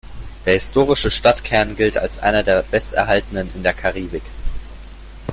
[0.47, 4.23] Der historische Stadtkern gilt als einer der besterhaltenen in der Karibik.